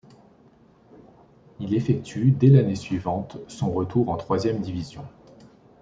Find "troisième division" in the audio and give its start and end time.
4.17-5.05